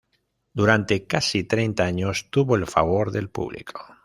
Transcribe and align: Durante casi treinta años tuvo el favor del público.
Durante 0.51 1.05
casi 1.05 1.43
treinta 1.43 1.83
años 1.85 2.31
tuvo 2.31 2.55
el 2.55 2.65
favor 2.65 3.11
del 3.11 3.29
público. 3.29 3.85